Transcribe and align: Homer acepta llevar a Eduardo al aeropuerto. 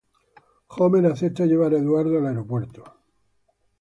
Homer 0.77 1.05
acepta 1.05 1.45
llevar 1.45 1.75
a 1.75 1.77
Eduardo 1.77 2.17
al 2.17 2.25
aeropuerto. 2.25 2.83